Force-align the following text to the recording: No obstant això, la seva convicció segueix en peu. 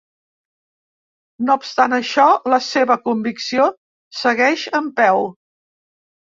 No 1.49 1.57
obstant 1.63 1.93
això, 1.99 2.25
la 2.55 2.61
seva 2.69 2.99
convicció 3.05 3.69
segueix 4.25 4.67
en 4.83 4.93
peu. 5.05 5.33